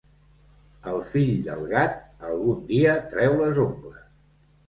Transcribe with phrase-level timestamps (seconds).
[0.91, 1.99] El fill del gat,
[2.29, 4.01] algun dia treu les ungles.